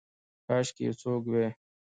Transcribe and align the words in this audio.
کاشکي 0.47 0.81
یو 0.87 0.93
څوک 1.01 1.23
وی 1.31 1.47